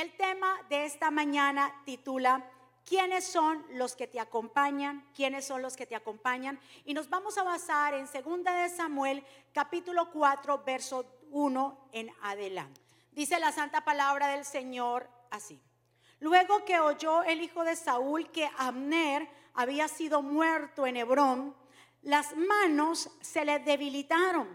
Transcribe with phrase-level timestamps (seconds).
[0.00, 2.42] El tema de esta mañana titula
[2.86, 5.06] ¿Quiénes son los que te acompañan?
[5.14, 6.58] ¿Quiénes son los que te acompañan?
[6.86, 9.22] Y nos vamos a basar en 2 de Samuel,
[9.52, 12.80] capítulo 4, verso 1 en adelante.
[13.12, 15.60] Dice la santa palabra del Señor así.
[16.18, 21.54] Luego que oyó el hijo de Saúl que Abner había sido muerto en Hebrón,
[22.00, 24.48] las manos se le debilitaron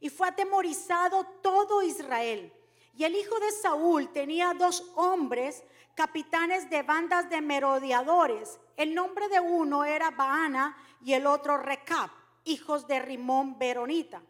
[0.00, 2.50] y fue atemorizado todo Israel.
[2.96, 5.62] Y el hijo de Saúl tenía dos hombres,
[5.94, 8.58] capitanes de bandas de merodeadores.
[8.76, 12.10] El nombre de uno era Baana y el otro Recap,
[12.44, 14.22] hijos de Rimón Veronita,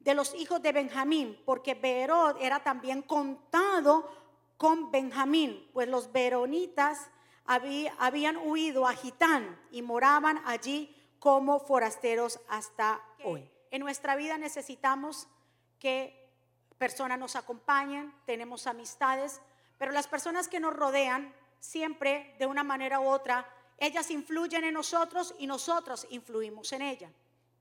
[0.00, 4.10] de los hijos de Benjamín, porque Berod era también contado
[4.56, 7.08] con Benjamín, pues los veronitas
[7.44, 13.48] habían huido a Gitán y moraban allí como forasteros hasta hoy.
[13.70, 15.28] En nuestra vida necesitamos
[15.78, 16.21] que
[16.82, 19.40] personas nos acompañen, tenemos amistades,
[19.78, 24.74] pero las personas que nos rodean siempre de una manera u otra, ellas influyen en
[24.74, 27.08] nosotros y nosotros influimos en ella,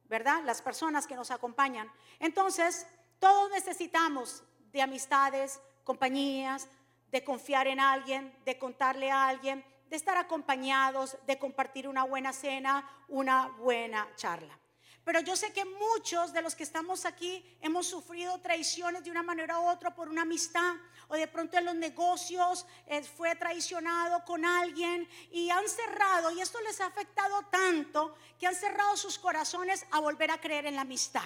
[0.05, 0.42] ¿verdad?
[0.44, 1.88] Las personas que nos acompañan.
[2.17, 2.88] Entonces,
[3.19, 6.67] todos necesitamos de amistades, compañías,
[7.11, 12.33] de confiar en alguien, de contarle a alguien, de estar acompañados, de compartir una buena
[12.33, 14.61] cena, una buena charla.
[15.03, 19.23] Pero yo sé que muchos de los que estamos aquí hemos sufrido traiciones de una
[19.23, 20.75] manera u otra por una amistad
[21.08, 26.41] o de pronto en los negocios eh, fue traicionado con alguien y han cerrado y
[26.41, 30.75] esto les ha afectado tanto que han cerrado sus corazones a volver a creer en
[30.75, 31.23] la amistad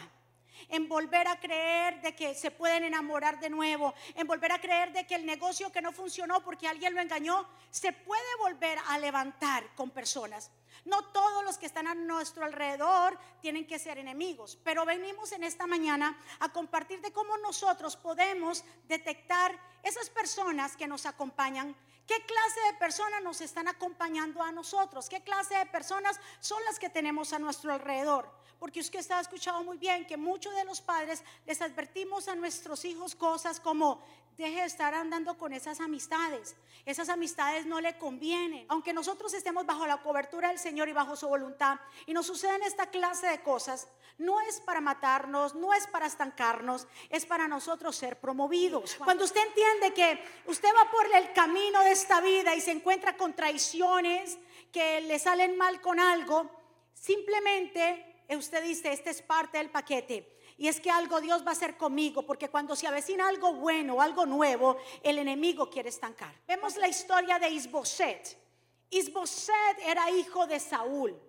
[0.69, 4.91] en volver a creer de que se pueden enamorar de nuevo, en volver a creer
[4.93, 8.97] de que el negocio que no funcionó porque alguien lo engañó, se puede volver a
[8.97, 10.51] levantar con personas.
[10.83, 15.43] No todos los que están a nuestro alrededor tienen que ser enemigos, pero venimos en
[15.43, 21.75] esta mañana a compartir de cómo nosotros podemos detectar esas personas que nos acompañan.
[22.07, 25.09] ¿Qué clase de personas nos están acompañando a nosotros?
[25.09, 28.29] ¿Qué clase de personas son las que tenemos a nuestro alrededor?
[28.59, 32.85] Porque usted está escuchado muy bien que muchos de los padres les advertimos a nuestros
[32.85, 34.01] hijos cosas como
[34.37, 36.55] deje de estar andando con esas amistades.
[36.85, 38.65] Esas amistades no le convienen.
[38.69, 41.77] Aunque nosotros estemos bajo la cobertura del Señor y bajo su voluntad
[42.07, 43.87] y nos suceden esta clase de cosas,
[44.17, 48.95] no es para matarnos, no es para estancarnos, es para nosotros ser promovidos.
[48.95, 53.15] Cuando usted entiende que usted va por el camino de esta vida y se encuentra
[53.15, 54.39] con traiciones
[54.71, 56.49] que le salen mal con algo,
[56.95, 61.51] simplemente usted dice, este es parte del paquete y es que algo Dios va a
[61.51, 66.33] hacer conmigo, porque cuando se avecina algo bueno, algo nuevo, el enemigo quiere estancar.
[66.47, 68.44] Vemos la historia de Isboset.
[68.89, 71.19] Isboset era hijo de Saúl.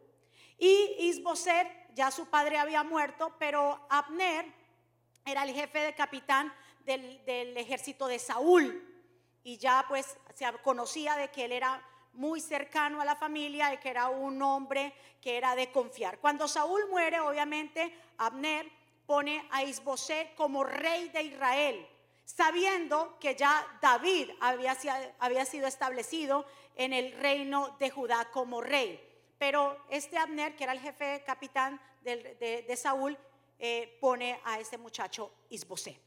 [0.59, 4.47] Y Isboset, ya su padre había muerto, pero Abner
[5.25, 6.53] era el jefe de capitán
[6.85, 8.83] del, del ejército de Saúl.
[9.43, 11.83] Y ya pues se conocía de que él era
[12.17, 16.19] muy cercano a la familia y que era un hombre que era de confiar.
[16.19, 18.71] Cuando Saúl muere, obviamente, Abner
[19.07, 21.87] pone a Isboset como rey de Israel,
[22.25, 24.77] sabiendo que ya David había,
[25.19, 29.03] había sido establecido en el reino de Judá como rey.
[29.39, 33.19] Pero este Abner, que era el jefe capitán de, Saúl,
[33.59, 36.01] eh, pone a este muchacho Isboset.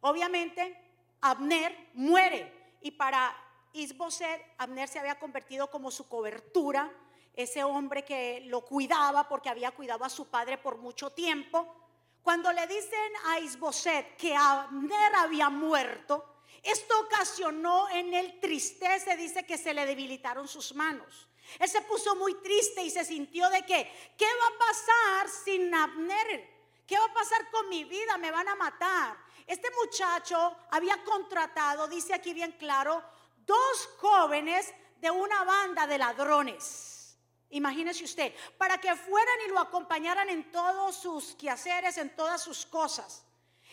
[0.00, 0.76] Obviamente,
[1.20, 3.34] Abner muere y para
[3.72, 6.92] Isboset, Abner se había convertido como su cobertura,
[7.34, 11.74] ese hombre que lo cuidaba porque había cuidado a su padre por mucho tiempo.
[12.22, 16.33] Cuando le dicen a Isboset que Abner había muerto,
[16.64, 21.28] esto ocasionó en él tristeza, dice que se le debilitaron sus manos.
[21.58, 25.74] Él se puso muy triste y se sintió de que, ¿qué va a pasar sin
[25.74, 26.54] Abner?
[26.86, 28.16] ¿Qué va a pasar con mi vida?
[28.16, 29.16] Me van a matar.
[29.46, 33.02] Este muchacho había contratado, dice aquí bien claro,
[33.46, 37.18] dos jóvenes de una banda de ladrones.
[37.50, 42.66] Imagínese usted, para que fueran y lo acompañaran en todos sus quehaceres, en todas sus
[42.66, 43.23] cosas.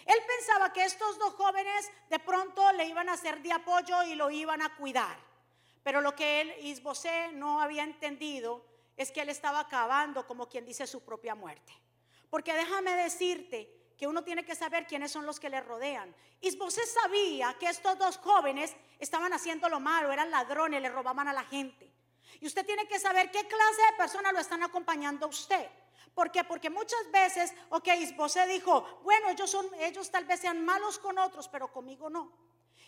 [0.06, 4.16] Él pensaba que estos dos jóvenes de pronto le iban a hacer de apoyo y
[4.16, 5.18] lo iban a cuidar.
[5.84, 8.66] Pero lo que él, Isbosé, no había entendido
[8.98, 11.74] es que él estaba acabando como quien dice su propia muerte.
[12.30, 16.16] Porque déjame decirte que uno tiene que saber quiénes son los que le rodean.
[16.40, 21.34] Isbosé sabía que estos dos jóvenes estaban haciendo lo malo, eran ladrones, le robaban a
[21.34, 21.92] la gente.
[22.40, 25.70] Y usted tiene que saber qué clase de personas lo están acompañando a usted.
[26.14, 26.44] ¿Por qué?
[26.44, 27.88] Porque muchas veces, ok,
[28.18, 32.32] José dijo, bueno, ellos, son, ellos tal vez sean malos con otros, pero conmigo no.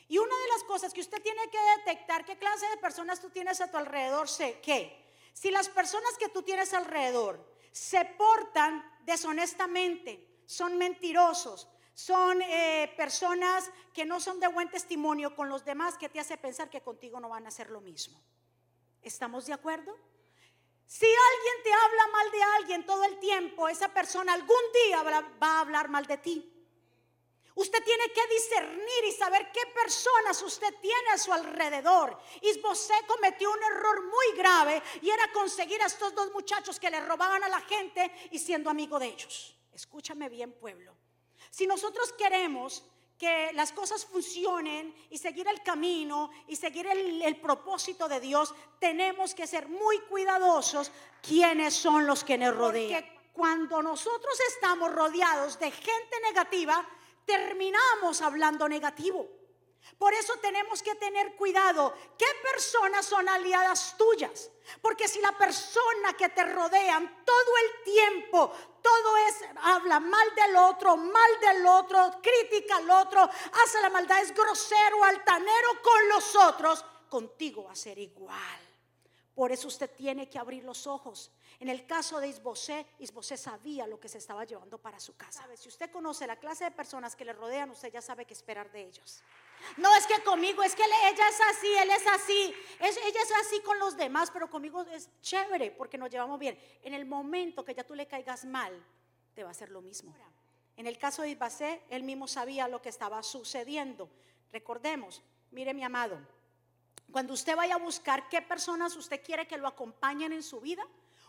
[0.07, 3.29] Y una de las cosas que usted tiene que detectar, qué clase de personas tú
[3.29, 5.01] tienes a tu alrededor, sé que
[5.33, 13.71] si las personas que tú tienes alrededor se portan deshonestamente, son mentirosos, son eh, personas
[13.93, 17.19] que no son de buen testimonio con los demás que te hace pensar que contigo
[17.19, 18.21] no van a hacer lo mismo.
[19.01, 19.95] ¿Estamos de acuerdo?
[20.85, 25.47] Si alguien te habla mal de alguien todo el tiempo, esa persona algún día va
[25.47, 26.53] a hablar mal de ti.
[27.55, 32.17] Usted tiene que discernir y saber qué personas usted tiene a su alrededor.
[32.41, 36.99] Isbosé cometió un error muy grave y era conseguir a estos dos muchachos que le
[37.01, 39.55] robaban a la gente y siendo amigo de ellos.
[39.71, 40.95] Escúchame bien, pueblo.
[41.51, 42.83] Si nosotros queremos
[43.17, 49.33] que las cosas funcionen y seguir el camino y seguir el, propósito de Dios, tenemos
[49.33, 53.01] que ser muy cuidadosos quiénes son los que nos rodean.
[53.01, 56.87] Porque cuando nosotros estamos rodeados de gente negativa,
[57.25, 59.42] terminamos hablando negativo.
[59.97, 61.93] Por eso tenemos que tener cuidado.
[62.17, 64.49] ¿Qué personas son aliadas tuyas?
[64.81, 68.51] Porque si la persona que te rodean todo el tiempo,
[68.81, 74.21] todo es, habla mal del otro, mal del otro, critica al otro, hace la maldad,
[74.21, 78.59] es grosero, altanero con los otros, contigo va a ser igual.
[79.35, 81.31] Por eso usted tiene que abrir los ojos.
[81.59, 85.47] En el caso de Isbosé, Isbosé sabía lo que se estaba llevando para su casa.
[85.55, 88.71] Si usted conoce la clase de personas que le rodean, usted ya sabe qué esperar
[88.71, 89.23] de ellos.
[89.77, 92.53] No es que conmigo, es que ella es así, él es así.
[92.79, 96.59] ella es así con los demás, pero conmigo es chévere porque nos llevamos bien.
[96.83, 98.73] En el momento que ya tú le caigas mal,
[99.33, 100.13] te va a hacer lo mismo.
[100.75, 104.09] En el caso de Isbosé, él mismo sabía lo que estaba sucediendo.
[104.51, 105.21] Recordemos,
[105.51, 106.19] mire mi amado,
[107.11, 110.83] cuando usted vaya a buscar qué personas usted quiere que lo acompañen en su vida,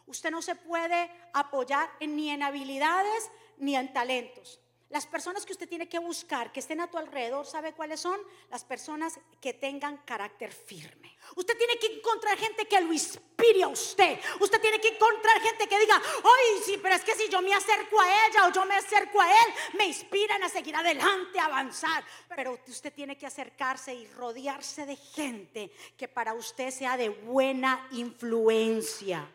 [0.07, 4.61] usted no se puede apoyar ni en habilidades ni en talentos.
[4.91, 8.21] Las personas que usted tiene que buscar, que estén a tu alrededor, ¿sabe cuáles son?
[8.51, 11.17] Las personas que tengan carácter firme.
[11.37, 14.21] Usted tiene que encontrar gente que lo inspire a usted.
[14.41, 17.55] Usted tiene que encontrar gente que diga, ay, sí, pero es que si yo me
[17.55, 22.05] acerco a ella o yo me acerco a él, me inspiran a seguir adelante, avanzar.
[22.29, 27.89] Pero usted tiene que acercarse y rodearse de gente que para usted sea de buena
[27.93, 29.29] influencia.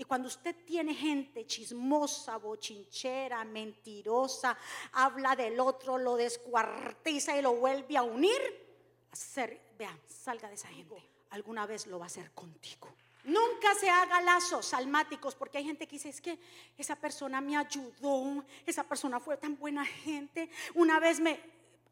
[0.00, 4.56] Y cuando usted tiene gente chismosa, bochinchera, mentirosa,
[4.92, 8.40] habla del otro, lo descuartiza y lo vuelve a unir,
[9.12, 11.06] hacer, vea, salga de esa gente.
[11.28, 12.88] Alguna vez lo va a hacer contigo.
[13.24, 16.38] Nunca se haga lazos salmáticos, porque hay gente que dice, es que
[16.78, 20.48] esa persona me ayudó, esa persona fue tan buena gente.
[20.76, 21.38] Una vez me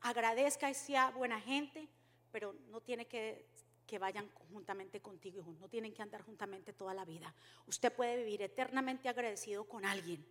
[0.01, 1.87] agradezca y sea buena gente,
[2.33, 3.45] pero no tiene que
[3.89, 5.59] que vayan juntamente contigo, hijos.
[5.59, 7.35] No tienen que andar juntamente toda la vida.
[7.67, 10.25] Usted puede vivir eternamente agradecido con alguien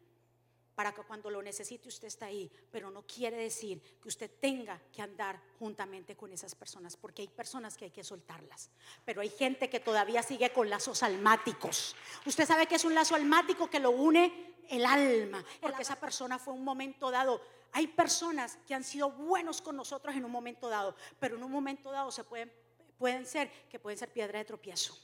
[0.75, 4.79] para que cuando lo necesite usted está ahí, pero no quiere decir que usted tenga
[4.93, 8.69] que andar juntamente con esas personas, porque hay personas que hay que soltarlas,
[9.03, 11.95] pero hay gente que todavía sigue con lazos almáticos.
[12.27, 16.37] Usted sabe que es un lazo almático que lo une el alma, porque esa persona
[16.37, 17.41] fue un momento dado.
[17.71, 21.51] Hay personas que han sido buenos con nosotros en un momento dado, pero en un
[21.51, 22.51] momento dado se pueden
[22.97, 24.97] pueden ser, que pueden ser piedra de tropiezo.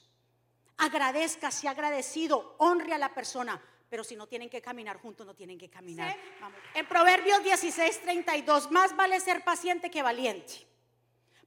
[0.76, 5.34] Agradezca, si agradecido, honre a la persona, pero si no tienen que caminar juntos, no
[5.34, 6.16] tienen que caminar.
[6.74, 10.66] En Proverbios 16, 32, más vale ser paciente que valiente.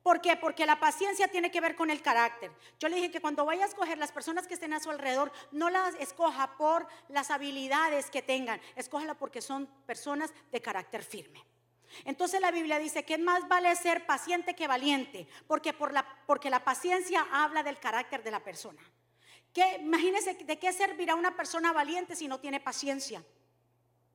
[0.02, 0.38] ¿Por qué?
[0.38, 2.50] Porque la paciencia tiene que ver con el carácter.
[2.80, 5.34] Yo le dije que cuando vaya a escoger las personas que estén a su alrededor,
[5.52, 11.44] no las escoja por las habilidades que tengan, escójala porque son personas de carácter firme.
[12.06, 16.50] Entonces la Biblia dice que más vale ser paciente que valiente, porque, por la, porque
[16.50, 18.82] la paciencia habla del carácter de la persona.
[19.54, 23.24] Que, imagínense de qué servirá una persona valiente si no tiene paciencia.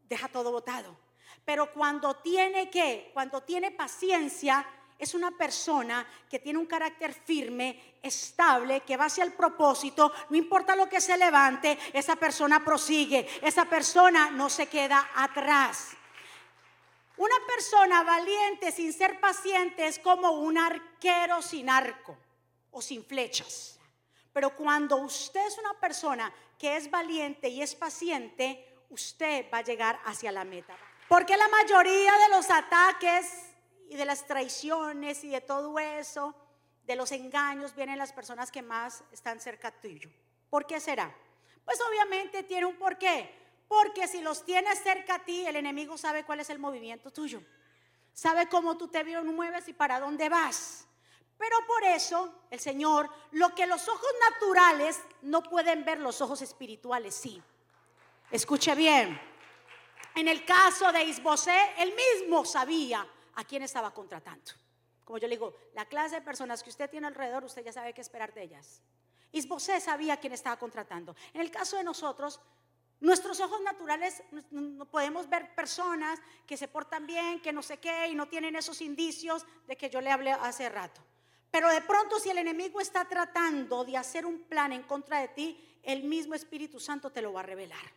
[0.09, 0.97] Deja todo botado.
[1.45, 4.65] Pero cuando tiene que, cuando tiene paciencia,
[5.03, 10.37] es una persona que tiene un carácter firme, estable, que va hacia el propósito, no
[10.37, 15.97] importa lo que se levante, esa persona prosigue, esa persona no se queda atrás.
[17.17, 22.17] Una persona valiente sin ser paciente es como un arquero sin arco
[22.71, 23.79] o sin flechas.
[24.33, 29.63] Pero cuando usted es una persona que es valiente y es paciente, usted va a
[29.63, 30.77] llegar hacia la meta.
[31.09, 33.27] Porque la mayoría de los ataques
[33.89, 36.35] y de las traiciones y de todo eso,
[36.85, 40.11] de los engaños, vienen las personas que más están cerca tuyo.
[40.49, 41.15] ¿Por qué será?
[41.65, 43.42] Pues obviamente tiene un porqué.
[43.73, 47.43] Porque si los tienes cerca a ti, el enemigo sabe cuál es el movimiento tuyo.
[48.13, 50.87] Sabe cómo tú te mueves y para dónde vas.
[51.39, 56.43] Pero por eso el Señor, lo que los ojos naturales no pueden ver, los ojos
[56.43, 57.43] espirituales sí.
[58.31, 59.19] Escuche bien.
[60.17, 64.53] En el caso de Isbosé, él mismo sabía a quién estaba contratando.
[65.03, 67.95] Como yo le digo, la clase de personas que usted tiene alrededor, usted ya sabe
[67.95, 68.83] qué esperar de ellas.
[69.33, 71.17] Isbosé sabía a quién estaba contratando.
[71.33, 72.39] En el caso de nosotros,
[73.03, 78.07] Nuestros ojos naturales no podemos ver personas que se portan bien, que no sé qué,
[78.07, 81.01] y no tienen esos indicios de que yo le hablé hace rato.
[81.51, 85.27] Pero de pronto si el enemigo está tratando de hacer un plan en contra de
[85.27, 87.93] ti, el mismo Espíritu Santo te lo va a revelar.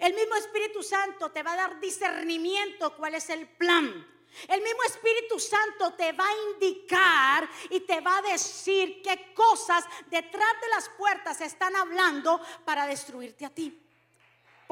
[0.00, 4.04] El mismo Espíritu Santo te va a dar discernimiento cuál es el plan.
[4.48, 9.84] El mismo Espíritu Santo te va a indicar y te va a decir qué cosas
[10.10, 13.78] detrás de las puertas están hablando para destruirte a ti.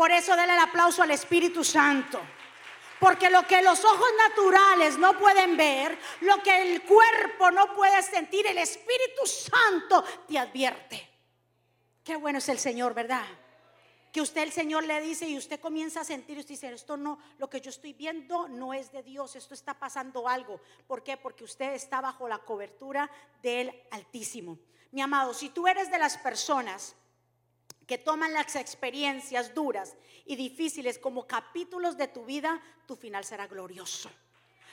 [0.01, 2.19] Por eso dale el aplauso al Espíritu Santo.
[2.99, 8.03] Porque lo que los ojos naturales no pueden ver, lo que el cuerpo no puede
[8.03, 11.07] sentir, el Espíritu Santo te advierte.
[12.03, 13.27] Qué bueno es el Señor, ¿verdad?
[14.11, 17.19] que usted el Señor le dice y usted comienza a sentir, usted dice, esto no,
[17.37, 20.63] lo que yo estoy viendo no es de Dios, esto está pasando algo.
[20.87, 21.19] ¿Por qué?
[21.19, 23.11] Porque usted está bajo la cobertura
[23.43, 24.59] del Altísimo.
[24.93, 26.97] Mi amado, si tú eres de las personas
[27.91, 33.49] que toman las experiencias duras y difíciles como capítulos de tu vida, tu final será
[33.49, 34.09] glorioso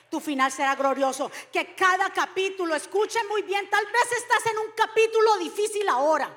[0.08, 1.30] tu final será glorioso.
[1.52, 6.34] Que cada capítulo, escuche muy bien, tal vez estás en un capítulo difícil ahora.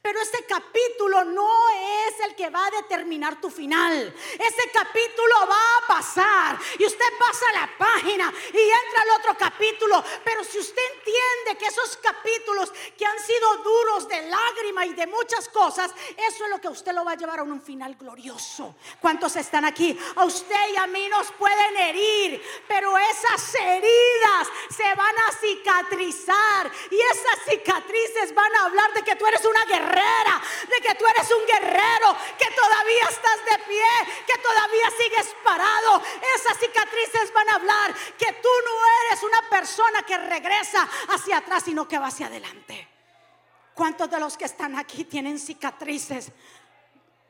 [0.00, 4.14] Pero ese capítulo no es el que va a determinar tu final.
[4.34, 10.04] Ese capítulo va a pasar y usted pasa la página y entra al otro capítulo.
[10.24, 15.06] Pero si usted entiende que esos capítulos que han sido duros de lágrima y de
[15.06, 18.74] muchas cosas, eso es lo que usted lo va a llevar a un final glorioso.
[19.00, 19.98] ¿Cuántos están aquí?
[20.16, 26.70] A usted y a mí nos pueden herir, pero esas heridas se van a cicatrizar
[26.90, 31.04] y esas cicatrices van a hablar de que tú eres una guerrera, de que tú
[31.06, 36.02] eres un guerrero, que todavía estás de pie, que todavía sigues parado.
[36.36, 38.72] Esas cicatrices van a hablar que tú no
[39.06, 42.88] eres una persona que regresa hacia atrás, sino que va hacia adelante.
[43.74, 46.30] ¿Cuántos de los que están aquí tienen cicatrices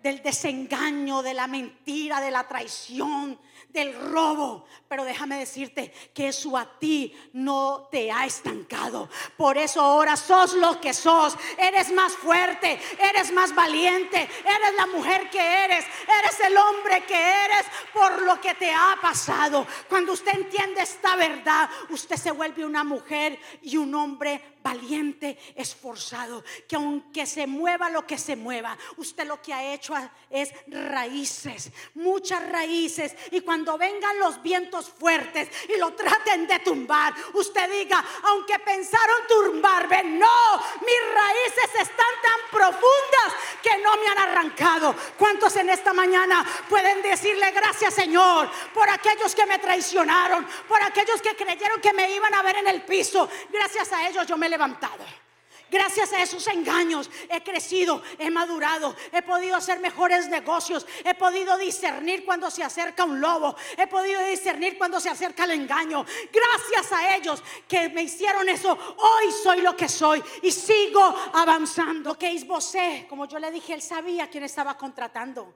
[0.05, 4.67] del desengaño, de la mentira, de la traición, del robo.
[4.87, 9.09] Pero déjame decirte que eso a ti no te ha estancado.
[9.39, 11.39] Por eso ahora sos lo que sos.
[11.57, 15.87] Eres más fuerte, eres más valiente, eres la mujer que eres,
[16.19, 19.67] eres el hombre que eres por lo que te ha pasado.
[19.89, 26.43] Cuando usted entiende esta verdad, usted se vuelve una mujer y un hombre valiente, esforzado,
[26.67, 29.95] que aunque se mueva lo que se mueva, usted lo que ha hecho
[30.31, 33.15] es raíces, muchas raíces.
[33.31, 39.17] Y cuando vengan los vientos fuertes y lo traten de tumbar, usted diga, aunque pensaron
[39.29, 44.97] tumbarme, no, mis raíces están tan profundas que no me han arrancado.
[45.19, 51.21] ¿Cuántos en esta mañana pueden decirle gracias Señor por aquellos que me traicionaron, por aquellos
[51.21, 53.29] que creyeron que me iban a ver en el piso?
[53.51, 54.54] Gracias a ellos yo me
[55.71, 61.57] Gracias a esos engaños he crecido, he madurado, he podido hacer mejores negocios, he podido
[61.59, 66.05] discernir cuando se acerca un lobo, he podido discernir cuando se acerca el engaño.
[66.33, 72.17] Gracias a ellos que me hicieron eso, hoy soy lo que soy y sigo avanzando.
[72.17, 75.55] Que Isbosé, como yo le dije, él sabía quién estaba contratando.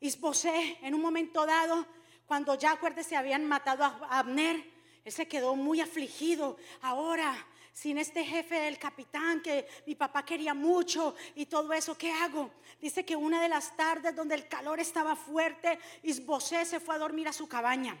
[0.00, 1.86] Isbosé, en un momento dado,
[2.26, 4.62] cuando ya acuérdese habían matado a Abner,
[5.02, 6.58] él se quedó muy afligido.
[6.82, 12.10] Ahora sin este jefe del capitán que mi papá quería mucho y todo eso, ¿qué
[12.10, 12.50] hago?
[12.80, 16.98] Dice que una de las tardes donde el calor estaba fuerte, Isbosé se fue a
[16.98, 17.94] dormir a su cabaña.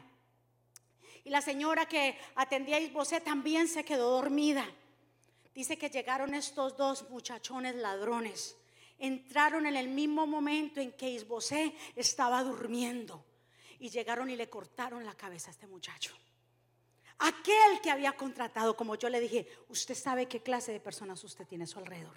[1.24, 4.66] Y la señora que atendía a Isbosé también se quedó dormida.
[5.54, 8.56] Dice que llegaron estos dos muchachones ladrones.
[8.98, 13.22] Entraron en el mismo momento en que Isbosé estaba durmiendo.
[13.78, 16.16] Y llegaron y le cortaron la cabeza a este muchacho.
[17.18, 21.46] Aquel que había contratado, como yo le dije, usted sabe qué clase de personas usted
[21.46, 22.16] tiene a su alrededor.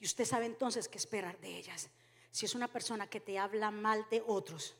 [0.00, 1.90] Y usted sabe entonces qué esperar de ellas.
[2.30, 4.74] Si es una persona que te habla mal de otros,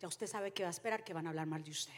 [0.00, 1.92] ya usted sabe que va a esperar que van a hablar mal de usted.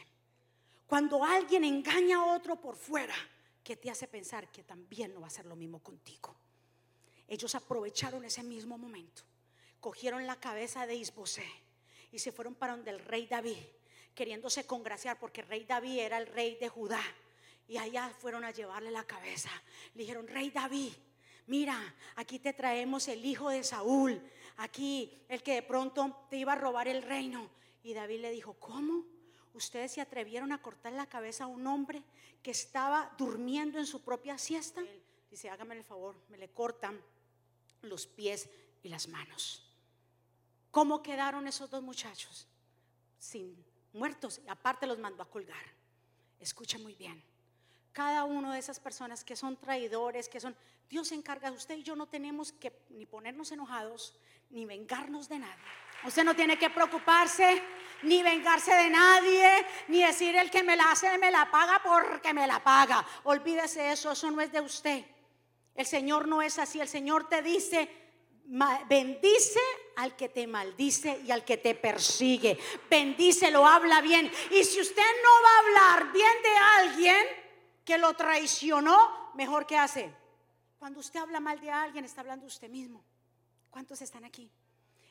[0.86, 3.14] Cuando alguien engaña a otro por fuera,
[3.62, 6.34] que te hace pensar que también no va a ser lo mismo contigo.
[7.28, 9.22] Ellos aprovecharon ese mismo momento,
[9.80, 11.46] cogieron la cabeza de Isbosé
[12.10, 13.56] y se fueron para donde el rey David
[14.14, 17.02] queriéndose congraciar porque rey David era el rey de Judá.
[17.68, 19.50] Y allá fueron a llevarle la cabeza.
[19.94, 20.92] Le dijeron, rey David,
[21.46, 24.20] mira, aquí te traemos el hijo de Saúl,
[24.56, 27.48] aquí el que de pronto te iba a robar el reino.
[27.82, 29.04] Y David le dijo, ¿cómo?
[29.54, 32.02] ¿Ustedes se atrevieron a cortar la cabeza a un hombre
[32.42, 34.82] que estaba durmiendo en su propia siesta?
[35.30, 37.00] dice, hágame el favor, me le cortan
[37.80, 38.50] los pies
[38.82, 39.62] y las manos.
[40.70, 42.46] ¿Cómo quedaron esos dos muchachos?
[43.18, 45.64] Sin muertos y aparte los mandó a colgar.
[46.40, 47.22] Escucha muy bien.
[47.92, 50.56] cada uno de esas personas que son traidores, que son,
[50.88, 54.18] Dios se encarga, usted y yo no tenemos que ni ponernos enojados,
[54.50, 55.62] ni vengarnos de nadie.
[56.04, 57.62] Usted no tiene que preocuparse,
[58.02, 62.34] ni vengarse de nadie, ni decir el que me la hace me la paga porque
[62.34, 63.06] me la paga.
[63.24, 65.04] Olvídese eso, eso no es de usted.
[65.74, 68.01] El Señor no es así, el Señor te dice,
[68.88, 69.60] bendice
[69.96, 72.58] al que te maldice y al que te persigue.
[72.88, 74.30] Bendice, lo habla bien.
[74.50, 77.26] Y si usted no va a hablar bien de alguien
[77.84, 80.12] que lo traicionó, mejor que hace.
[80.78, 83.04] Cuando usted habla mal de alguien, está hablando usted mismo.
[83.70, 84.50] ¿Cuántos están aquí?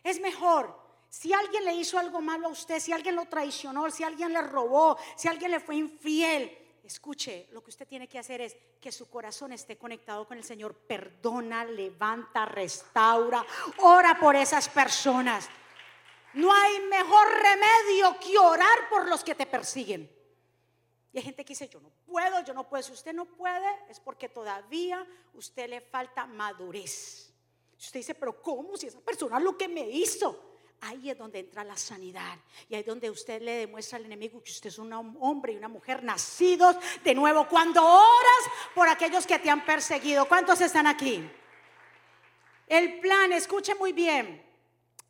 [0.03, 0.79] Es mejor.
[1.09, 4.41] Si alguien le hizo algo malo a usted, si alguien lo traicionó, si alguien le
[4.41, 8.91] robó, si alguien le fue infiel, escuche, lo que usted tiene que hacer es que
[8.91, 10.75] su corazón esté conectado con el Señor.
[10.75, 13.45] Perdona, levanta, restaura,
[13.77, 15.50] ora por esas personas.
[16.33, 20.09] No hay mejor remedio que orar por los que te persiguen.
[21.13, 22.83] Y hay gente que dice, yo no puedo, yo no puedo.
[22.83, 27.33] Si usted no puede, es porque todavía usted le falta madurez.
[27.77, 28.77] Usted dice, pero ¿cómo?
[28.77, 30.50] Si esa persona lo que me hizo.
[30.81, 32.38] Ahí es donde entra la sanidad.
[32.67, 35.57] Y ahí es donde usted le demuestra al enemigo que usted es un hombre y
[35.57, 37.47] una mujer nacidos de nuevo.
[37.47, 40.27] Cuando oras por aquellos que te han perseguido.
[40.27, 41.29] ¿Cuántos están aquí?
[42.67, 44.43] El plan, escuche muy bien.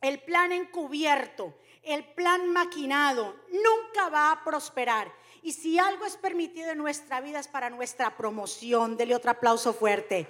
[0.02, 5.10] El plan encubierto, el plan maquinado, nunca va a prosperar.
[5.42, 8.96] Y si algo es permitido en nuestra vida es para nuestra promoción.
[8.96, 10.28] Dele otro aplauso fuerte.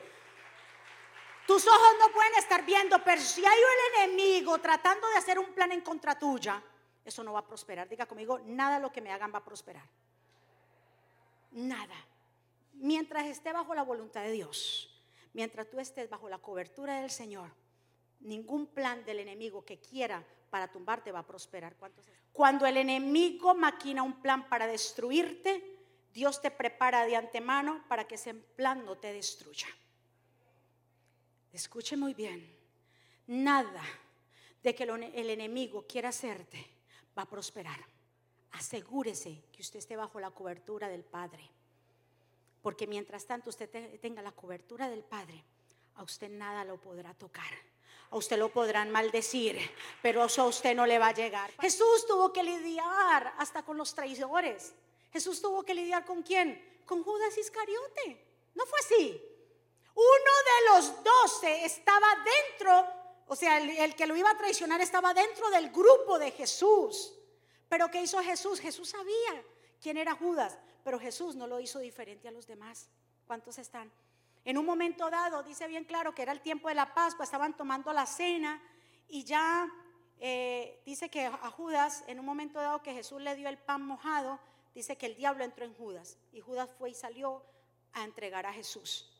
[1.52, 5.52] Tus ojos no pueden estar viendo, pero si hay un enemigo tratando de hacer un
[5.52, 6.62] plan en contra tuya,
[7.04, 7.86] eso no va a prosperar.
[7.90, 9.84] Diga conmigo, nada lo que me hagan va a prosperar.
[11.50, 11.94] Nada.
[12.72, 14.98] Mientras esté bajo la voluntad de Dios,
[15.34, 17.50] mientras tú estés bajo la cobertura del Señor,
[18.20, 21.76] ningún plan del enemigo que quiera para tumbarte va a prosperar.
[22.32, 25.62] Cuando el enemigo maquina un plan para destruirte,
[26.14, 29.66] Dios te prepara de antemano para que ese plan no te destruya.
[31.52, 32.50] Escuche muy bien,
[33.26, 33.82] nada
[34.62, 36.64] de que el enemigo quiera hacerte
[37.16, 37.78] va a prosperar.
[38.52, 41.48] Asegúrese que usted esté bajo la cobertura del Padre.
[42.62, 45.42] Porque mientras tanto usted tenga la cobertura del Padre,
[45.96, 47.52] a usted nada lo podrá tocar.
[48.10, 49.58] A usted lo podrán maldecir,
[50.02, 51.50] pero eso a usted no le va a llegar.
[51.60, 54.74] Jesús tuvo que lidiar hasta con los traidores.
[55.12, 56.82] Jesús tuvo que lidiar con quién?
[56.86, 58.24] Con Judas Iscariote.
[58.54, 59.31] ¿No fue así?
[59.94, 62.86] Uno de los doce estaba dentro,
[63.26, 67.14] o sea, el, que lo iba a traicionar estaba dentro del grupo de Jesús.
[67.68, 68.60] Pero ¿qué hizo Jesús?
[68.60, 69.44] Jesús sabía
[69.80, 72.88] quién era Judas, pero Jesús no lo hizo diferente a los demás.
[73.26, 73.92] ¿Cuántos están?
[74.44, 77.56] En un momento dado, dice bien claro que era el tiempo de la Pascua, estaban
[77.56, 78.60] tomando la cena
[79.08, 79.68] y ya
[80.18, 83.82] eh, dice que a Judas, en un momento dado que Jesús le dio el pan
[83.82, 84.40] mojado,
[84.74, 87.44] dice que el diablo entró en Judas y Judas fue y salió
[87.92, 89.11] a entregar a Jesús.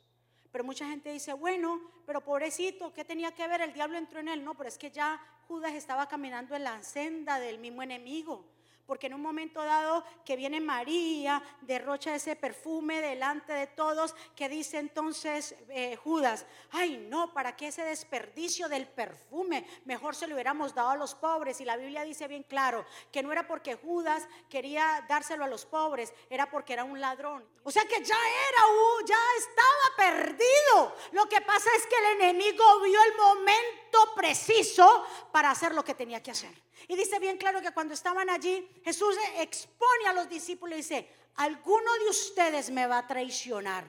[0.53, 3.63] Pero mucha gente dice, bueno, pero pobrecito, ¿qué tenía que ver?
[3.63, 4.45] El diablo entró en él.
[4.45, 8.45] No, pero es que ya Judas estaba caminando en la senda del mismo enemigo
[8.93, 14.51] porque en un momento dado que viene María, derrocha ese perfume delante de todos, que
[14.51, 19.67] dice entonces eh, Judas, ay no, ¿para qué ese desperdicio del perfume?
[19.87, 21.59] Mejor se lo hubiéramos dado a los pobres.
[21.63, 25.65] Y la Biblia dice bien claro que no era porque Judas quería dárselo a los
[25.65, 27.49] pobres, era porque era un ladrón.
[27.65, 28.63] O sea que ya era,
[29.07, 30.95] ya estaba perdido.
[31.13, 35.95] Lo que pasa es que el enemigo vio el momento preciso para hacer lo que
[35.95, 36.53] tenía que hacer.
[36.89, 41.09] Y dice bien claro que cuando estaban allí, Jesús expone a los discípulos y dice,
[41.37, 43.87] alguno de ustedes me va a traicionar.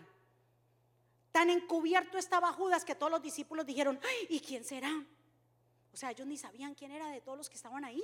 [1.32, 4.92] Tan encubierto estaba Judas que todos los discípulos dijeron, ¿y quién será?
[5.92, 8.04] O sea, ellos ni sabían quién era de todos los que estaban ahí.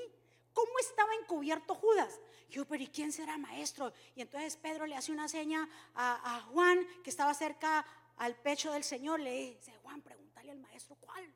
[0.53, 2.19] ¿Cómo estaba encubierto Judas?
[2.49, 3.93] Yo, pero ¿y quién será maestro?
[4.15, 7.85] Y entonces Pedro le hace una seña a, a Juan que estaba cerca
[8.17, 9.19] al pecho del Señor.
[9.19, 11.31] Le dice, Juan, pregúntale al maestro cuál.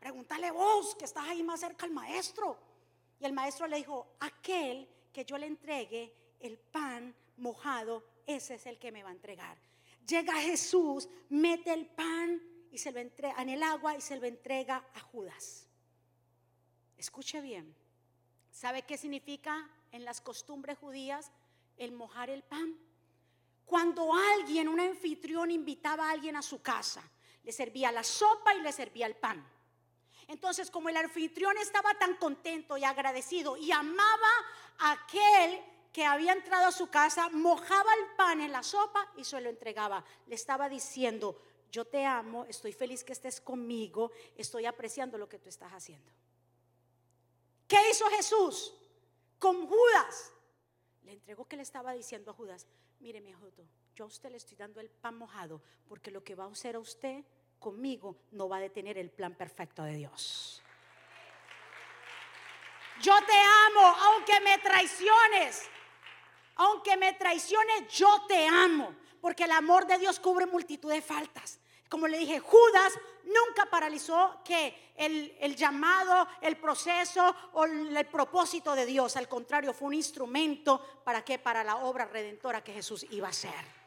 [0.00, 2.58] Pregúntale vos que estás ahí más cerca al maestro.
[3.20, 8.66] Y el maestro le dijo, aquel que yo le entregue el pan mojado, ese es
[8.66, 9.58] el que me va a entregar.
[10.06, 12.40] Llega Jesús, mete el pan
[12.72, 15.68] y se lo entrega en el agua y se lo entrega a Judas.
[16.96, 17.74] Escuche bien.
[18.50, 21.30] ¿Sabe qué significa en las costumbres judías
[21.76, 22.74] el mojar el pan?
[23.66, 27.02] Cuando alguien, un anfitrión, invitaba a alguien a su casa,
[27.44, 29.46] le servía la sopa y le servía el pan.
[30.30, 34.30] Entonces, como el anfitrión estaba tan contento y agradecido y amaba
[34.78, 35.60] a aquel
[35.92, 39.50] que había entrado a su casa, mojaba el pan en la sopa y se lo
[39.50, 40.04] entregaba.
[40.28, 45.40] Le estaba diciendo, yo te amo, estoy feliz que estés conmigo, estoy apreciando lo que
[45.40, 46.12] tú estás haciendo.
[47.66, 48.72] ¿Qué hizo Jesús
[49.36, 50.32] con Judas?
[51.02, 52.68] Le entregó que le estaba diciendo a Judas,
[53.00, 53.48] mire mi hijo,
[53.96, 56.76] yo a usted le estoy dando el pan mojado porque lo que va a hacer
[56.76, 57.24] a usted
[57.60, 60.62] conmigo no va a detener el plan perfecto de Dios.
[63.00, 63.32] Yo te
[63.66, 65.68] amo, aunque me traiciones.
[66.56, 68.94] Aunque me traiciones, yo te amo.
[69.20, 71.60] Porque el amor de Dios cubre multitud de faltas.
[71.88, 72.92] Como le dije, Judas
[73.24, 79.16] nunca paralizó que el, el, llamado, el proceso o el propósito de Dios.
[79.16, 81.38] Al contrario, fue un instrumento para qué?
[81.38, 83.79] Para la obra redentora que Jesús iba a hacer.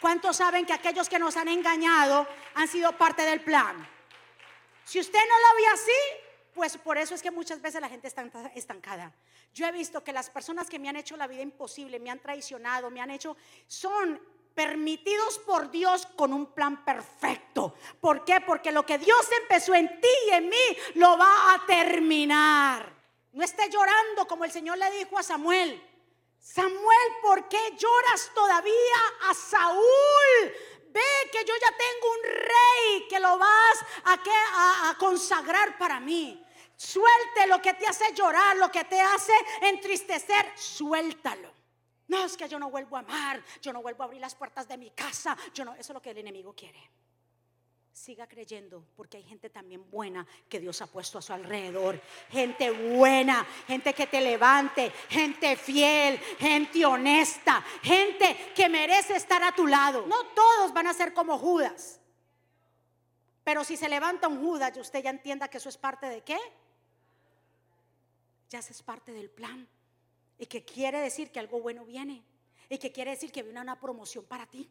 [0.00, 3.88] ¿Cuántos saben que aquellos que nos han engañado han sido parte del plan?
[4.84, 8.08] Si usted no lo ve así, pues por eso es que muchas veces la gente
[8.08, 9.12] está estancada.
[9.54, 12.20] Yo he visto que las personas que me han hecho la vida imposible, me han
[12.20, 14.20] traicionado, me han hecho, son
[14.54, 17.74] permitidos por Dios con un plan perfecto.
[18.00, 18.40] ¿Por qué?
[18.40, 22.92] Porque lo que Dios empezó en ti y en mí lo va a terminar.
[23.32, 25.80] No esté llorando como el Señor le dijo a Samuel.
[26.54, 30.54] Samuel, ¿por qué lloras todavía a Saúl?
[30.88, 36.42] Ve que yo ya tengo un rey que lo vas a, a consagrar para mí.
[36.74, 41.52] Suelte lo que te hace llorar, lo que te hace entristecer, suéltalo.
[42.06, 44.66] No es que yo no vuelvo a amar, yo no vuelvo a abrir las puertas
[44.66, 46.90] de mi casa, yo no, eso es lo que el enemigo quiere.
[47.98, 52.00] Siga creyendo porque hay gente también buena que Dios ha puesto a su alrededor.
[52.30, 59.52] Gente buena, gente que te levante, gente fiel, gente honesta, gente que merece estar a
[59.52, 60.06] tu lado.
[60.06, 62.00] No todos van a ser como Judas.
[63.42, 66.22] Pero si se levanta un Judas, y usted ya entienda que eso es parte de
[66.22, 66.38] qué?
[68.48, 69.68] ya es parte del plan.
[70.38, 72.22] Y que quiere decir que algo bueno viene.
[72.70, 74.70] Y que quiere decir que viene una promoción para ti.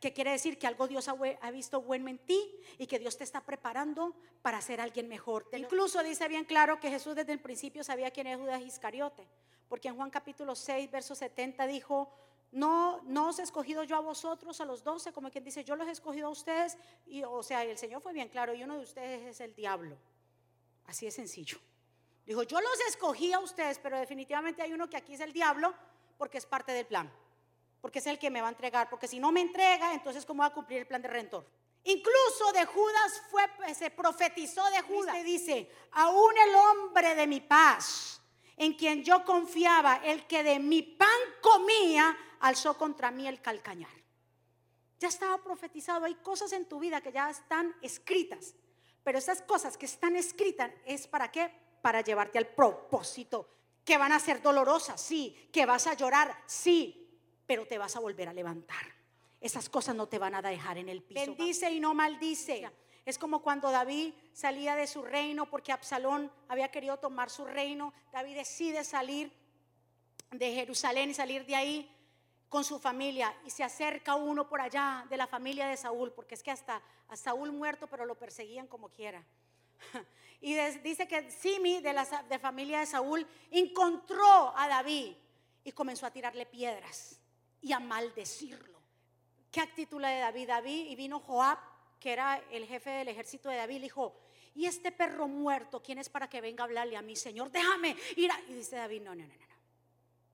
[0.00, 3.24] Que quiere decir que algo Dios ha, visto bueno en ti y que Dios te
[3.24, 5.48] está preparando para ser alguien mejor.
[5.52, 9.26] Incluso dice bien claro que Jesús desde el principio sabía quién es Judas Iscariote.
[9.68, 12.12] Porque en Juan capítulo 6, verso 70 dijo,
[12.52, 15.74] no, no os he escogido yo a vosotros, a los doce, como quien dice, yo
[15.74, 16.76] los he escogido a ustedes.
[17.06, 19.96] Y, o sea, el Señor fue bien claro, y uno de ustedes es el diablo.
[20.86, 21.58] Así de sencillo.
[22.26, 25.74] Dijo, yo los escogí a ustedes, pero definitivamente hay uno que aquí es el diablo
[26.18, 27.10] porque es parte del plan,
[27.82, 30.40] porque es el que me va a entregar, porque si no me entrega, entonces ¿cómo
[30.40, 31.46] va a cumplir el plan de rentor?
[31.84, 35.18] Incluso de Judas fue, se profetizó de Judas.
[35.18, 38.22] Y dice, aún el hombre de mi paz,
[38.56, 41.08] en quien yo confiaba, el que de mi pan
[41.42, 43.90] comía, alzó contra mí el calcañar.
[44.98, 48.54] Ya estaba profetizado, hay cosas en tu vida que ya están escritas,
[49.02, 51.52] pero esas cosas que están escritas es para qué?
[51.82, 53.48] para llevarte al propósito.
[53.84, 55.50] Que van a ser dolorosas, sí.
[55.52, 57.01] Que vas a llorar, sí.
[57.52, 58.86] Pero te vas a volver a levantar.
[59.38, 61.20] Esas cosas no te van a dejar en el piso.
[61.20, 62.66] Bendice y no maldice.
[63.04, 67.92] Es como cuando David salía de su reino porque Absalón había querido tomar su reino.
[68.10, 69.30] David decide salir
[70.30, 71.94] de Jerusalén y salir de ahí
[72.48, 76.36] con su familia y se acerca uno por allá de la familia de Saúl, porque
[76.36, 79.22] es que hasta a Saúl muerto, pero lo perseguían como quiera.
[80.44, 85.14] Y dice que Simi, de la de familia de Saúl, encontró a David
[85.62, 87.21] y comenzó a tirarle piedras
[87.62, 88.78] y a maldecirlo.
[89.50, 90.48] ¿Qué actitud de David?
[90.48, 91.58] David y vino Joab,
[91.98, 94.14] que era el jefe del ejército de David, le dijo,
[94.54, 97.50] ¿y este perro muerto quién es para que venga a hablarle a mi Señor?
[97.50, 98.30] Déjame ir.
[98.48, 99.46] Y dice David, no, no, no, no.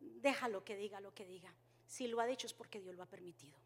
[0.00, 1.52] Déjalo que diga lo que diga.
[1.86, 3.56] Si lo ha dicho es porque Dios lo ha permitido.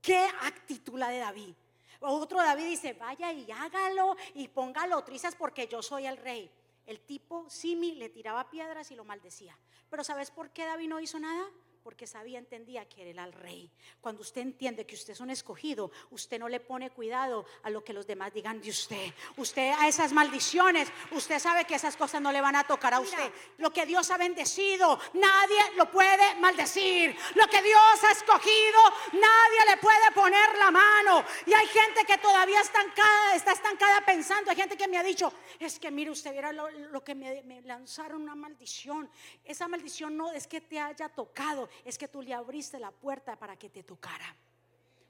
[0.00, 1.54] ¿Qué actitud de David?
[2.00, 6.50] Otro David dice, vaya y hágalo y póngalo trizas porque yo soy el rey.
[6.86, 9.56] El tipo Simi le tiraba piedras y lo maldecía.
[9.88, 11.48] Pero ¿sabes por qué David no hizo nada?
[11.82, 13.70] Porque sabía, entendía que era el rey.
[14.00, 17.82] Cuando usted entiende que usted es un escogido, usted no le pone cuidado a lo
[17.82, 19.12] que los demás digan de usted.
[19.36, 23.00] Usted a esas maldiciones, usted sabe que esas cosas no le van a tocar a
[23.00, 23.32] usted.
[23.58, 27.16] Lo que Dios ha bendecido, nadie lo puede maldecir.
[27.34, 28.80] Lo que Dios ha escogido,
[29.12, 31.24] nadie le puede poner la mano.
[31.46, 34.50] Y hay gente que todavía estancada, está estancada pensando.
[34.50, 37.60] Hay gente que me ha dicho, es que mire, usted viera lo, que me, me
[37.62, 39.10] lanzaron una maldición.
[39.44, 43.38] Esa maldición no es que te haya tocado es que tú le abriste la puerta
[43.38, 44.36] para que te tocara.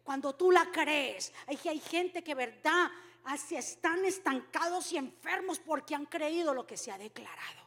[0.05, 2.91] Cuando tú la crees, hay, hay gente que verdad
[3.25, 7.63] así están estancados y enfermos porque han creído lo que se ha declarado.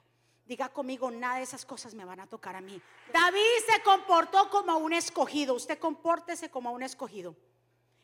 [0.45, 2.79] Diga conmigo, nada de esas cosas me van a tocar a mí.
[3.11, 5.55] David se comportó como un escogido.
[5.55, 7.35] Usted compórtese como un escogido.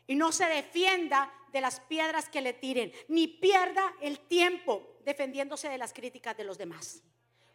[0.08, 5.70] Y no se defienda de las piedras que le tiren, ni pierda el tiempo defendiéndose
[5.70, 7.04] de las críticas de los demás.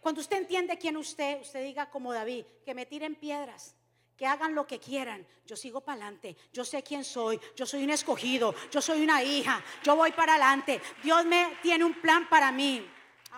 [0.06, 3.74] Cuando usted entiende quién usted, usted diga como David, que me tiren piedras,
[4.16, 5.26] que hagan lo que quieran.
[5.44, 6.36] Yo sigo para adelante.
[6.52, 7.40] Yo sé quién soy.
[7.56, 8.54] Yo soy un escogido.
[8.70, 9.60] Yo soy una hija.
[9.82, 10.80] Yo voy para adelante.
[11.02, 12.88] Dios me tiene un plan para mí.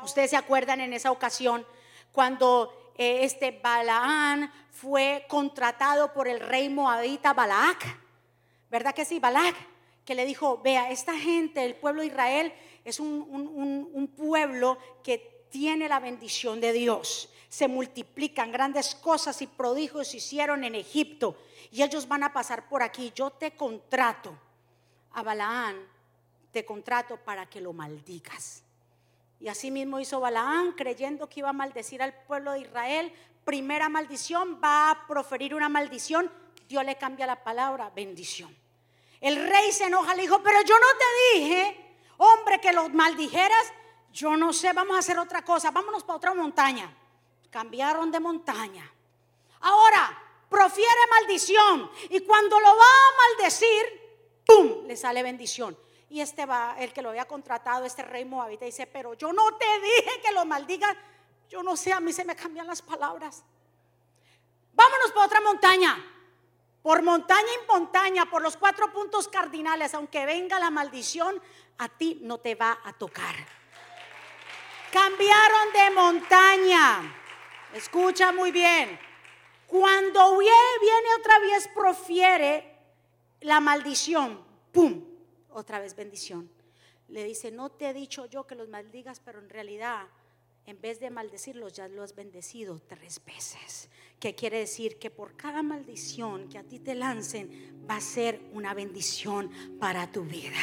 [0.02, 1.64] Ustedes se acuerdan en esa ocasión
[2.12, 7.82] cuando eh, este Balaán fue contratado por el rey moabita Balac.
[8.70, 9.56] ¿Verdad que sí, Balac?
[10.04, 12.52] Que le dijo, vea, esta gente, el pueblo de Israel,
[12.84, 13.26] es un,
[13.90, 17.30] un pueblo que tiene la bendición de Dios.
[17.48, 21.36] Se multiplican grandes cosas y prodigios hicieron en Egipto
[21.70, 23.12] y ellos van a pasar por aquí.
[23.14, 24.36] Yo te contrato
[25.12, 25.76] a Balaán,
[26.52, 28.62] te contrato para que lo maldigas.
[29.40, 33.12] Y así mismo hizo Balaán, creyendo que iba a maldecir al pueblo de Israel.
[33.44, 36.30] Primera maldición, va a proferir una maldición.
[36.68, 38.54] Dios le cambia la palabra, bendición.
[39.20, 43.72] El rey se enoja, le dijo, pero yo no te dije, hombre, que los maldijeras.
[44.12, 46.92] Yo no sé, vamos a hacer otra cosa, vámonos para otra montaña.
[47.50, 48.90] Cambiaron de montaña.
[49.60, 50.16] Ahora,
[50.48, 51.90] profiere maldición.
[52.10, 54.86] Y cuando lo va a maldecir, ¡pum!
[54.86, 55.76] Le sale bendición.
[56.10, 59.56] Y este va, el que lo había contratado, este rey moabita, dice, pero yo no
[59.56, 60.96] te dije que lo maldiga
[61.50, 63.42] Yo no sé, a mí se me cambian las palabras.
[64.72, 66.14] Vámonos para otra montaña.
[66.82, 71.42] Por montaña y montaña, por los cuatro puntos cardinales, aunque venga la maldición,
[71.78, 73.57] a ti no te va a tocar.
[74.92, 77.14] Cambiaron de montaña.
[77.74, 78.98] Escucha muy bien.
[79.66, 82.74] Cuando viene otra vez, profiere
[83.42, 84.42] la maldición.
[84.72, 85.04] ¡Pum!
[85.50, 86.50] Otra vez bendición.
[87.08, 90.06] Le dice, no te he dicho yo que los maldigas, pero en realidad,
[90.66, 93.90] en vez de maldecirlos, ya los has bendecido tres veces.
[94.20, 98.40] Que quiere decir que por cada maldición que a ti te lancen, va a ser
[98.52, 100.58] una bendición para tu vida.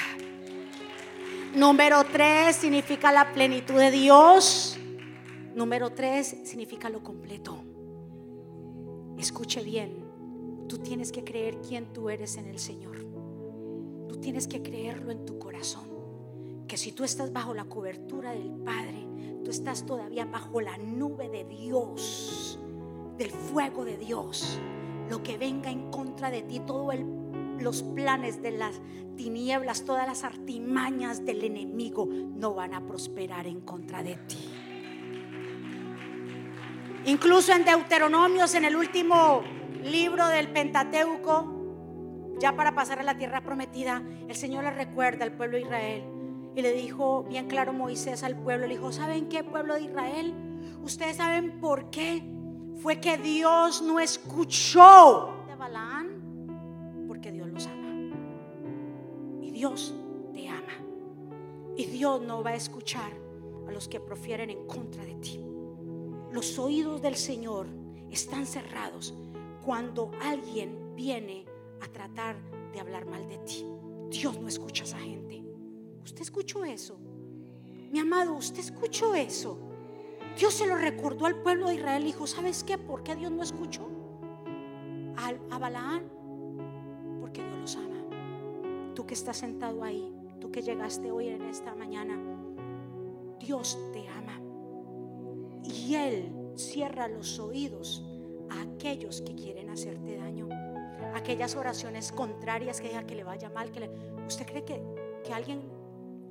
[1.55, 4.77] Número tres significa la plenitud de Dios.
[5.55, 7.63] Número tres significa lo completo.
[9.17, 10.03] Escuche bien,
[10.67, 12.97] tú tienes que creer quién tú eres en el Señor.
[14.09, 15.85] Tú tienes que creerlo en tu corazón.
[16.67, 19.07] Que si tú estás bajo la cobertura del Padre,
[19.45, 22.59] tú estás todavía bajo la nube de Dios,
[23.17, 24.59] del fuego de Dios.
[25.09, 26.93] Lo que venga en contra de ti, todos
[27.59, 28.81] los planes de las
[29.15, 34.51] tinieblas, todas las artimañas del enemigo no van a prosperar en contra de ti.
[37.05, 39.43] Incluso en Deuteronomios, en el último
[39.83, 45.31] libro del Pentateuco, ya para pasar a la tierra prometida, el Señor le recuerda al
[45.31, 46.03] pueblo de Israel
[46.55, 50.33] y le dijo bien claro Moisés al pueblo, le dijo, ¿saben qué pueblo de Israel?
[50.83, 52.23] Ustedes saben por qué
[52.77, 55.34] fue que Dios no escuchó
[59.55, 59.93] Dios
[60.33, 60.73] te ama.
[61.77, 63.13] Y Dios no va a escuchar
[63.65, 65.39] a los que profieren en contra de ti.
[66.29, 67.67] Los oídos del Señor
[68.11, 69.13] están cerrados
[69.63, 71.45] cuando alguien viene
[71.81, 72.35] a tratar
[72.73, 73.65] de hablar mal de ti.
[74.09, 75.41] Dios no escucha a esa gente.
[76.03, 76.99] ¿Usted escuchó eso?
[77.91, 79.57] Mi amado, ¿usted escuchó eso?
[80.37, 82.77] Dios se lo recordó al pueblo de Israel y dijo, ¿sabes qué?
[82.77, 83.89] ¿Por qué Dios no escuchó?
[85.49, 86.11] a Balaán,
[89.07, 92.17] Que estás sentado ahí, tú que llegaste hoy en esta mañana,
[93.39, 94.41] Dios te ama.
[95.63, 98.03] Y Él cierra los oídos
[98.49, 100.49] a aquellos que quieren hacerte daño.
[101.13, 103.71] Aquellas oraciones contrarias que diga que le vaya mal.
[103.71, 103.91] Que
[104.27, 104.81] ¿Usted cree que,
[105.23, 105.61] que alguien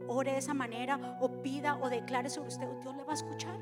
[0.09, 2.67] ore de esa manera o pida o declare sobre usted?
[2.83, 3.57] ¿Dios le va a escuchar?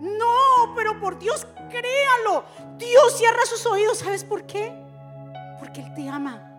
[0.00, 2.44] No, pero por Dios, créalo.
[2.78, 3.98] Dios cierra sus oídos.
[3.98, 4.72] ¿Sabes por qué?
[5.58, 6.55] Porque Él te ama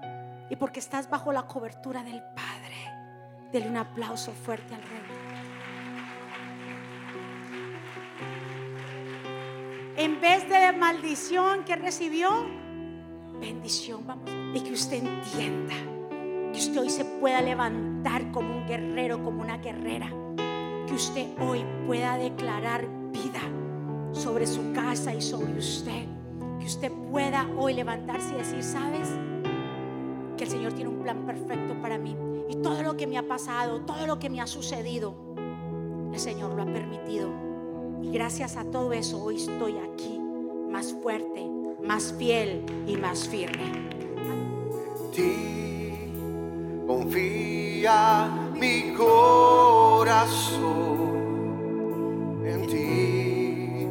[0.50, 2.76] y porque estás bajo la cobertura del Padre.
[3.52, 5.28] Dele un aplauso fuerte al Rey.
[9.98, 12.30] en vez de maldición que recibió,
[13.42, 14.30] bendición, vamos.
[14.54, 15.74] Y que usted entienda
[16.54, 20.10] que usted hoy se pueda levantar como un guerrero, como una guerrera.
[20.88, 23.42] Que usted hoy pueda declarar vida
[24.14, 26.06] sobre su casa y sobre usted.
[26.60, 29.10] Que usted pueda hoy levantarse y decir, ¿sabes?
[30.38, 32.16] Que el Señor tiene un plan perfecto para mí.
[32.50, 35.16] Y todo lo que me ha pasado, todo lo que me ha sucedido,
[36.14, 37.48] el Señor lo ha permitido
[38.02, 40.20] y gracias a todo eso hoy estoy aquí,
[40.70, 41.50] más fuerte,
[41.84, 43.90] más fiel y más firme.
[45.14, 45.94] Ti
[46.86, 50.68] confía mi corazón,
[52.46, 53.88] en ti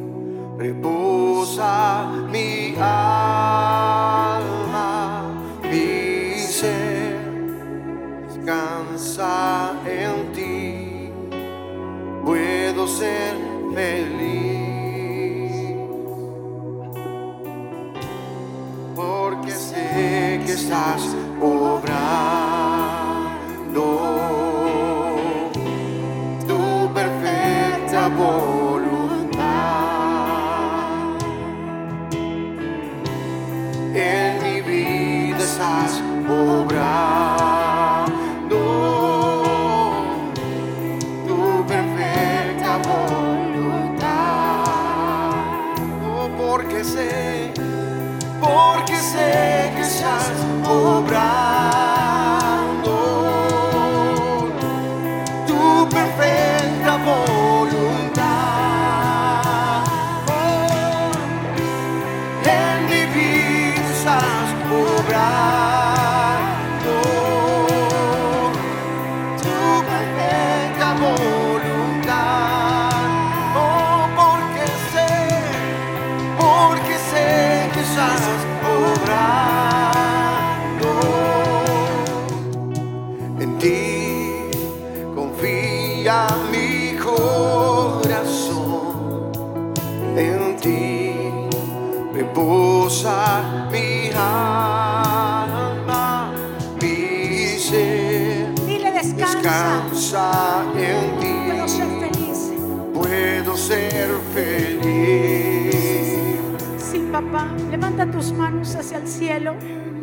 [107.77, 109.53] Levanta tus manos hacia el cielo.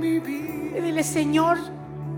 [0.00, 0.20] Y
[0.80, 1.58] dile, Señor,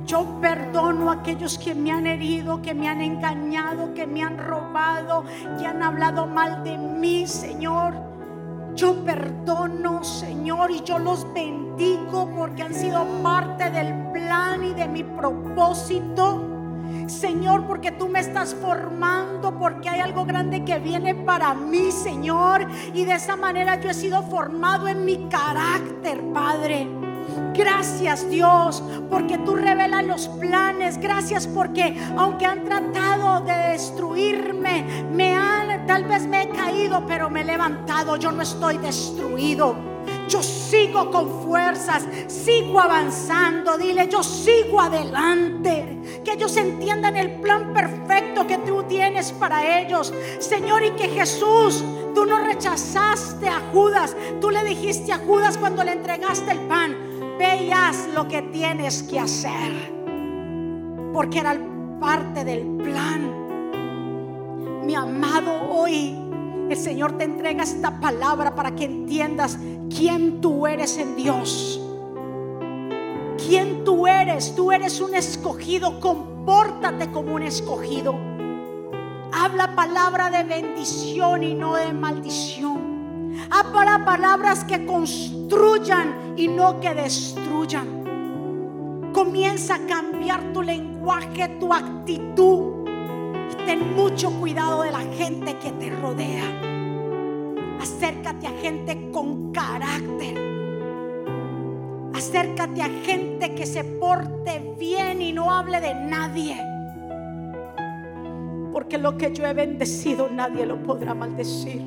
[0.05, 4.37] yo perdono a aquellos que me han herido, que me han engañado, que me han
[4.37, 5.25] robado,
[5.59, 7.95] que han hablado mal de mí, Señor.
[8.75, 14.87] Yo perdono, Señor, y yo los bendigo porque han sido parte del plan y de
[14.87, 16.56] mi propósito.
[17.07, 22.67] Señor, porque tú me estás formando, porque hay algo grande que viene para mí, Señor.
[22.95, 26.89] Y de esa manera yo he sido formado en mi carácter, Padre.
[27.55, 30.99] Gracias Dios, porque tú revelas los planes.
[30.99, 37.31] Gracias porque aunque han tratado de destruirme, me han, tal vez me he caído, pero
[37.31, 38.17] me he levantado.
[38.17, 39.96] Yo no estoy destruido.
[40.29, 43.79] Yo sigo con fuerzas, sigo avanzando.
[43.79, 46.23] Dile, yo sigo adelante.
[46.25, 50.13] Que ellos entiendan el plan perfecto que tú tienes para ellos.
[50.39, 51.85] Señor, y que Jesús,
[52.15, 54.17] tú no rechazaste a Judas.
[54.41, 56.97] Tú le dijiste a Judas cuando le entregaste el pan,
[57.39, 59.95] ve y haz lo que tienes que hacer.
[61.13, 61.57] Porque era
[62.01, 63.47] parte del plan.
[64.85, 66.17] Mi amado, hoy
[66.69, 69.59] el Señor te entrega esta palabra para que entiendas
[69.95, 71.81] quién tú eres en Dios.
[73.47, 74.55] Quién tú eres.
[74.55, 76.01] Tú eres un escogido.
[76.01, 78.15] Compórtate como un escogido.
[79.33, 83.35] Habla palabra de bendición y no de maldición.
[83.51, 89.11] Habla palabras que construyan y no que destruyan.
[89.13, 92.87] Comienza a cambiar tu lenguaje, tu actitud.
[93.53, 96.76] Y ten mucho cuidado de la gente que te rodea.
[97.87, 100.37] Acércate a gente con carácter.
[102.13, 106.57] Acércate a gente que se porte bien y no hable de nadie.
[108.73, 111.81] Porque lo que yo he bendecido nadie lo podrá maldecir.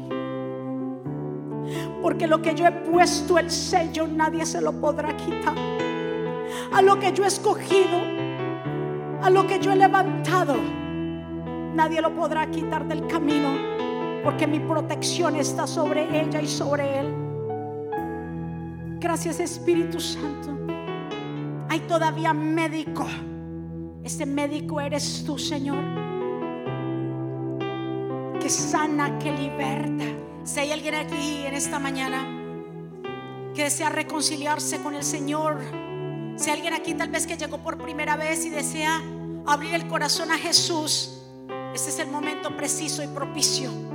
[2.02, 5.58] Porque lo que yo he puesto el sello nadie se lo podrá quitar.
[6.72, 8.00] A lo que yo he escogido,
[9.22, 10.56] a lo que yo he levantado,
[11.76, 13.89] nadie lo podrá quitar del camino.
[14.24, 17.30] Porque mi protección está sobre ella y sobre él.
[19.00, 20.58] Gracias Espíritu Santo.
[21.70, 23.06] Hay todavía médico.
[24.04, 25.84] Ese médico eres tú, Señor.
[28.42, 30.06] Que sana, que liberta.
[30.44, 32.26] Si hay alguien aquí en esta mañana
[33.54, 35.60] que desea reconciliarse con el Señor,
[36.36, 39.02] si hay alguien aquí tal vez que llegó por primera vez y desea
[39.46, 41.22] abrir el corazón a Jesús,
[41.74, 43.89] este es el momento preciso y propicio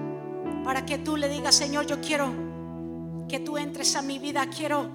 [0.65, 2.33] para que tú le digas, Señor, yo quiero
[3.29, 4.91] que tú entres a mi vida, quiero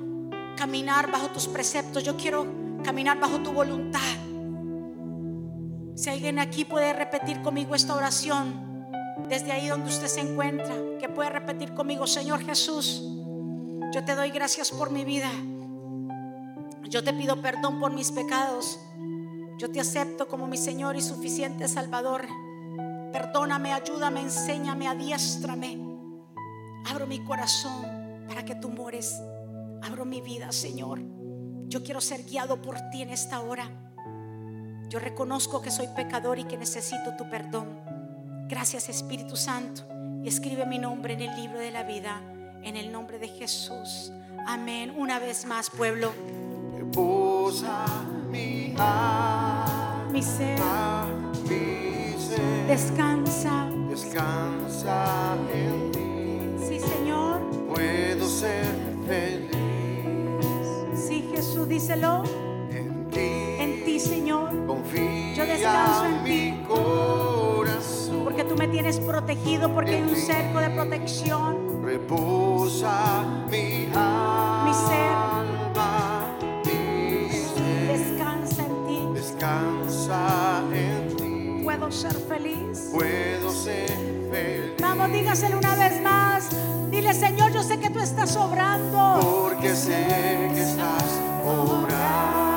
[0.58, 2.46] caminar bajo tus preceptos, yo quiero
[2.84, 4.00] caminar bajo tu voluntad.
[5.96, 8.68] Si alguien aquí puede repetir conmigo esta oración,
[9.28, 13.04] desde ahí donde usted se encuentra, que puede repetir conmigo, Señor Jesús,
[13.94, 15.30] yo te doy gracias por mi vida.
[16.90, 18.80] Yo te pido perdón por mis pecados.
[19.58, 22.26] Yo te acepto como mi Señor y suficiente Salvador.
[23.12, 25.80] Perdóname, ayúdame, enséñame, adiéstrame.
[26.90, 27.86] Abro mi corazón
[28.28, 29.22] para que tú mores.
[29.82, 31.00] Abro mi vida, Señor.
[31.68, 33.70] Yo quiero ser guiado por ti en esta hora.
[34.90, 37.80] Yo reconozco que soy pecador y que necesito tu perdón.
[38.48, 39.84] Gracias Espíritu Santo.
[40.24, 42.22] Y escribe mi nombre en el libro de la vida.
[42.64, 44.12] En el nombre de Jesús.
[44.48, 44.94] Amén.
[44.98, 46.12] Una vez más, pueblo.
[46.76, 47.86] reposa
[48.30, 48.74] mi
[50.12, 50.60] mi ser
[52.68, 53.70] descansa.
[53.90, 56.66] descansa en ti.
[56.68, 57.42] Sí, Señor.
[57.74, 58.66] Puedo ser
[59.08, 59.50] feliz.
[60.96, 62.24] Sí, Jesús, díselo.
[63.86, 66.64] Sí, Señor, confía Yo descanso en mi ti.
[66.68, 68.24] corazón.
[68.24, 71.82] porque tú me tienes protegido, porque hay un cerco de protección.
[71.84, 75.59] Reposa mi alma, Mi ser.
[81.90, 82.90] Puedo ser feliz.
[82.92, 83.88] Puedo ser
[84.32, 84.74] feliz.
[84.80, 86.50] Vamos, dígaselo una vez más.
[86.92, 89.20] Dile, Señor, yo sé que tú estás obrando.
[89.20, 90.06] Porque sé
[90.54, 92.49] que estás obrando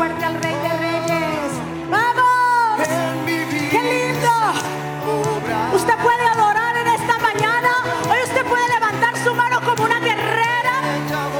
[0.00, 1.50] fuerte al Rey de Reyes.
[1.90, 2.88] ¡Vamos!
[3.26, 4.32] ¡Qué lindo!
[5.74, 7.70] Usted puede adorar en esta mañana.
[8.10, 10.74] Hoy usted puede levantar su mano como una guerrera.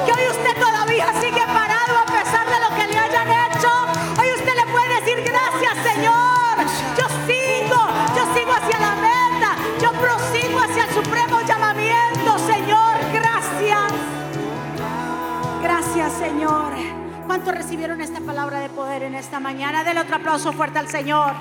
[0.05, 3.73] Que hoy usted todavía sigue parado a pesar de lo que le hayan hecho.
[4.21, 6.55] Hoy usted le puede decir gracias, Señor.
[6.99, 7.81] Yo sigo,
[8.15, 9.51] yo sigo hacia la meta.
[9.81, 12.93] Yo prosigo hacia el supremo llamamiento, Señor.
[13.11, 13.91] Gracias.
[15.63, 17.01] Gracias, Señor.
[17.31, 18.00] ¿Cuántos recibieron
[19.21, 19.85] esta mañana?
[19.85, 21.33] Denle otro aplauso fuerte al Señor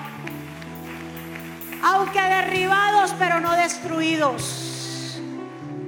[1.82, 5.20] aunque derribados pero no destruidos,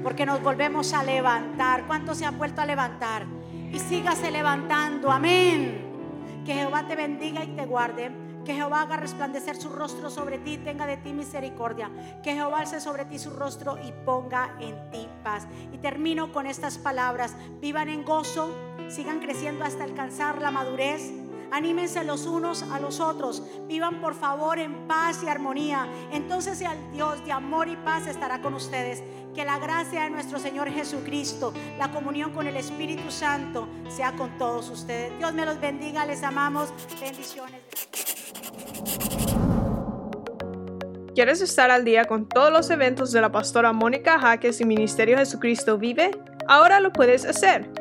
[0.04, 1.86] porque nos volvemos a levantar.
[1.86, 3.26] ¿Cuántos se han vuelto a levantar?
[3.72, 5.90] Y sígase levantando, amén.
[6.46, 8.12] Que Jehová te bendiga y te guarde.
[8.46, 11.92] Que Jehová haga resplandecer su rostro sobre ti y tenga de ti misericordia.
[12.24, 15.48] Que Jehová alce sobre ti su rostro y ponga en ti paz.
[15.72, 17.36] Y termino con estas palabras.
[17.62, 18.52] Vivan en gozo,
[18.90, 21.21] sigan creciendo hasta alcanzar la madurez.
[21.52, 23.44] Anímense los unos a los otros.
[23.68, 25.88] Vivan por favor en paz y armonía.
[26.12, 29.04] Entonces el Dios de amor y paz estará con ustedes.
[29.36, 34.38] Que la gracia de nuestro Señor Jesucristo, la comunión con el Espíritu Santo sea con
[34.38, 35.18] todos ustedes.
[35.18, 36.74] Dios me los bendiga, les amamos.
[37.00, 37.62] Bendiciones.
[41.14, 45.18] ¿Quieres estar al día con todos los eventos de la pastora Mónica Jaques y Ministerio
[45.18, 46.12] Jesucristo Vive?
[46.48, 47.81] Ahora lo puedes hacer.